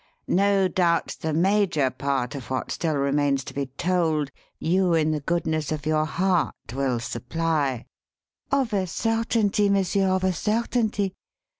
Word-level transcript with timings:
"No 0.27 0.67
doubt 0.67 1.15
the 1.21 1.31
major 1.31 1.91
part 1.91 2.33
of 2.33 2.49
what 2.49 2.71
still 2.71 2.95
remains 2.95 3.43
to 3.43 3.53
be 3.53 3.67
told, 3.77 4.31
you 4.57 4.95
in 4.95 5.11
the 5.11 5.19
goodness 5.19 5.71
of 5.71 5.85
your 5.85 6.05
heart, 6.05 6.55
will 6.73 6.99
supply" 6.99 7.85
"Of 8.51 8.73
a 8.73 8.87
certainty, 8.87 9.69
monsieur, 9.69 10.07
of 10.09 10.23
a 10.23 10.33
certainty." 10.33 11.13